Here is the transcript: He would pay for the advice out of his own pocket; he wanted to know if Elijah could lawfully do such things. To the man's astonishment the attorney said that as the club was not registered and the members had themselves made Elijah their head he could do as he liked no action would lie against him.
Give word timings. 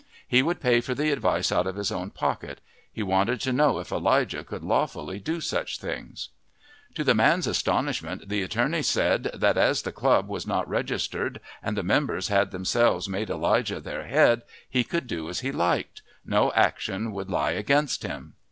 He 0.27 0.41
would 0.41 0.59
pay 0.59 0.81
for 0.81 0.95
the 0.95 1.11
advice 1.11 1.51
out 1.51 1.67
of 1.67 1.75
his 1.75 1.91
own 1.91 2.09
pocket; 2.09 2.59
he 2.91 3.03
wanted 3.03 3.39
to 3.41 3.53
know 3.53 3.77
if 3.77 3.91
Elijah 3.91 4.43
could 4.43 4.63
lawfully 4.63 5.19
do 5.19 5.39
such 5.39 5.77
things. 5.77 6.29
To 6.95 7.03
the 7.03 7.13
man's 7.13 7.45
astonishment 7.45 8.27
the 8.27 8.41
attorney 8.41 8.81
said 8.81 9.29
that 9.35 9.59
as 9.59 9.83
the 9.83 9.91
club 9.91 10.27
was 10.27 10.47
not 10.47 10.67
registered 10.67 11.39
and 11.61 11.77
the 11.77 11.83
members 11.83 12.29
had 12.29 12.49
themselves 12.49 13.07
made 13.07 13.29
Elijah 13.29 13.79
their 13.79 14.05
head 14.07 14.41
he 14.67 14.83
could 14.83 15.05
do 15.05 15.29
as 15.29 15.41
he 15.41 15.51
liked 15.51 16.01
no 16.25 16.51
action 16.53 17.11
would 17.11 17.29
lie 17.29 17.51
against 17.51 18.01
him. 18.01 18.33